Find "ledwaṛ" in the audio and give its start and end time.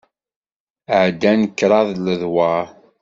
2.05-2.65